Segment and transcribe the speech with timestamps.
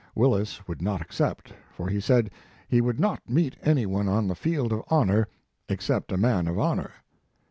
[0.15, 2.31] Willis would not accept, for he said
[2.67, 5.27] he would not meet any one on the field of honor
[5.69, 6.89] except a man of honor.